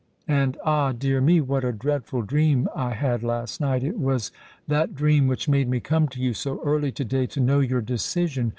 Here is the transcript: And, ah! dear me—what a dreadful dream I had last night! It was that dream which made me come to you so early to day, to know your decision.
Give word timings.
And, 0.27 0.57
ah! 0.65 0.93
dear 0.93 1.21
me—what 1.21 1.63
a 1.63 1.71
dreadful 1.71 2.23
dream 2.23 2.67
I 2.75 2.95
had 2.95 3.21
last 3.21 3.61
night! 3.61 3.83
It 3.83 3.99
was 3.99 4.31
that 4.67 4.95
dream 4.95 5.27
which 5.27 5.47
made 5.47 5.69
me 5.69 5.79
come 5.79 6.07
to 6.07 6.19
you 6.19 6.33
so 6.33 6.59
early 6.65 6.91
to 6.93 7.05
day, 7.05 7.27
to 7.27 7.39
know 7.39 7.59
your 7.59 7.81
decision. 7.81 8.49